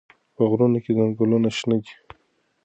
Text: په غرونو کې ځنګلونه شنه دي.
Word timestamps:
په 0.35 0.41
غرونو 0.49 0.77
کې 0.83 0.91
ځنګلونه 0.97 1.49
شنه 1.57 1.77
دي. 1.83 1.93